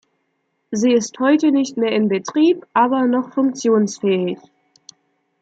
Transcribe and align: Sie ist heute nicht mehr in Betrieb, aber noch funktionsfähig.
Sie 0.71 0.93
ist 0.93 1.19
heute 1.19 1.51
nicht 1.51 1.77
mehr 1.77 1.91
in 1.91 2.07
Betrieb, 2.09 2.65
aber 2.73 3.05
noch 3.05 3.35
funktionsfähig. 3.35 4.39